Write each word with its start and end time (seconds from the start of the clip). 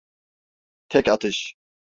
Tek 0.89 1.07
atış. 1.07 1.55